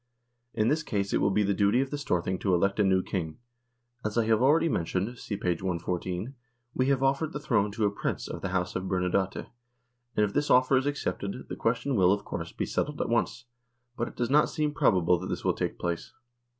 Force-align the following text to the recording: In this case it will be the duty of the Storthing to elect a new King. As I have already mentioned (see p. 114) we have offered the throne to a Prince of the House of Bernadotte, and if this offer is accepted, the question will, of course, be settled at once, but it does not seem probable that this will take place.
In 0.55 0.67
this 0.67 0.81
case 0.81 1.13
it 1.13 1.21
will 1.21 1.29
be 1.29 1.43
the 1.43 1.53
duty 1.53 1.79
of 1.79 1.91
the 1.91 1.97
Storthing 1.99 2.39
to 2.39 2.55
elect 2.55 2.79
a 2.79 2.83
new 2.83 3.03
King. 3.03 3.37
As 4.03 4.17
I 4.17 4.25
have 4.25 4.41
already 4.41 4.67
mentioned 4.67 5.19
(see 5.19 5.37
p. 5.37 5.47
114) 5.49 6.33
we 6.73 6.87
have 6.87 7.03
offered 7.03 7.33
the 7.33 7.39
throne 7.39 7.71
to 7.73 7.85
a 7.85 7.91
Prince 7.91 8.27
of 8.27 8.41
the 8.41 8.49
House 8.49 8.75
of 8.75 8.85
Bernadotte, 8.87 9.45
and 10.15 10.25
if 10.25 10.33
this 10.33 10.49
offer 10.49 10.75
is 10.75 10.87
accepted, 10.87 11.47
the 11.49 11.55
question 11.55 11.95
will, 11.95 12.11
of 12.11 12.25
course, 12.25 12.51
be 12.51 12.65
settled 12.65 12.99
at 12.99 13.09
once, 13.09 13.45
but 13.95 14.07
it 14.07 14.15
does 14.15 14.31
not 14.31 14.49
seem 14.49 14.73
probable 14.73 15.19
that 15.19 15.27
this 15.27 15.45
will 15.45 15.53
take 15.53 15.77
place. 15.77 16.11